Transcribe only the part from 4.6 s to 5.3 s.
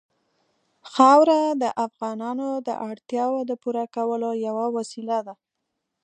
وسیله